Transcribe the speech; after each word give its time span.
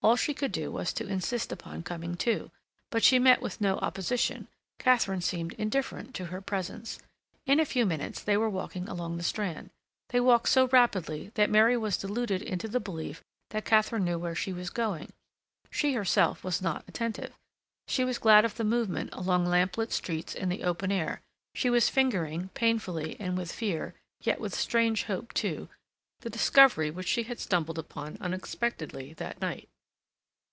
All 0.00 0.14
she 0.14 0.32
could 0.32 0.52
do 0.52 0.70
was 0.70 0.92
to 0.92 1.08
insist 1.08 1.50
upon 1.50 1.82
coming 1.82 2.14
too, 2.16 2.52
but 2.88 3.02
she 3.02 3.18
met 3.18 3.42
with 3.42 3.60
no 3.60 3.78
opposition; 3.78 4.46
Katharine 4.78 5.20
seemed 5.22 5.54
indifferent 5.54 6.14
to 6.14 6.26
her 6.26 6.40
presence. 6.40 7.00
In 7.46 7.58
a 7.58 7.64
few 7.66 7.84
minutes 7.84 8.22
they 8.22 8.36
were 8.36 8.48
walking 8.48 8.88
along 8.88 9.16
the 9.16 9.24
Strand. 9.24 9.70
They 10.10 10.20
walked 10.20 10.50
so 10.50 10.68
rapidly 10.68 11.32
that 11.34 11.50
Mary 11.50 11.76
was 11.76 11.96
deluded 11.96 12.42
into 12.42 12.68
the 12.68 12.78
belief 12.78 13.24
that 13.50 13.64
Katharine 13.64 14.04
knew 14.04 14.20
where 14.20 14.36
she 14.36 14.52
was 14.52 14.70
going. 14.70 15.10
She 15.68 15.94
herself 15.94 16.44
was 16.44 16.62
not 16.62 16.84
attentive. 16.86 17.34
She 17.88 18.04
was 18.04 18.18
glad 18.18 18.44
of 18.44 18.54
the 18.54 18.62
movement 18.64 19.10
along 19.12 19.46
lamp 19.46 19.76
lit 19.76 19.90
streets 19.90 20.32
in 20.32 20.48
the 20.48 20.62
open 20.62 20.92
air. 20.92 21.22
She 21.56 21.70
was 21.70 21.88
fingering, 21.88 22.50
painfully 22.54 23.16
and 23.18 23.36
with 23.36 23.50
fear, 23.50 23.96
yet 24.22 24.38
with 24.40 24.54
strange 24.54 25.04
hope, 25.04 25.34
too, 25.34 25.68
the 26.20 26.30
discovery 26.30 26.88
which 26.88 27.08
she 27.08 27.24
had 27.24 27.40
stumbled 27.40 27.80
upon 27.80 28.16
unexpectedly 28.20 29.12
that 29.14 29.40
night. 29.40 29.68